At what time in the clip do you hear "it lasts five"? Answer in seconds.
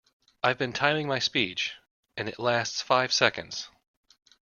2.27-3.13